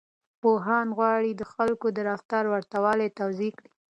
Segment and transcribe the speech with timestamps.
[0.41, 3.69] پوهان غواړي د خلکو د رفتار ورته والی توضيح کړي.